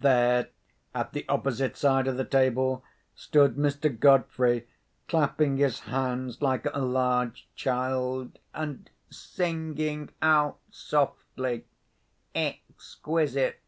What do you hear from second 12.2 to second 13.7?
"Exquisite!